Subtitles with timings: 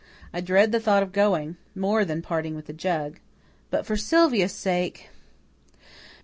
[0.33, 3.19] I dread the thought of going, more than parting with the jug.
[3.69, 5.11] But for Sylvia's sake!"